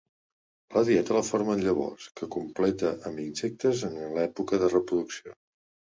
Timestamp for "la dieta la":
0.75-1.21